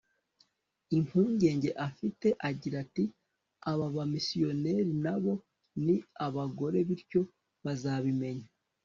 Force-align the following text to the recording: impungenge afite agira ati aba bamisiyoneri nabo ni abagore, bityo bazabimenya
impungenge 0.97 1.69
afite 1.87 2.27
agira 2.49 2.75
ati 2.85 3.03
aba 3.71 3.85
bamisiyoneri 3.95 4.93
nabo 5.03 5.33
ni 5.85 5.95
abagore, 6.25 6.77
bityo 6.87 7.21
bazabimenya 7.65 8.47